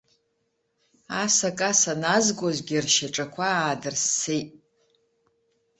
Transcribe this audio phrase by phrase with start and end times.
[1.23, 4.49] Асакаса назгозгьы ршьаҿақәа аадырссеит.